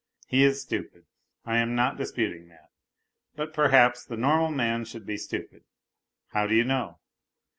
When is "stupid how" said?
5.15-6.47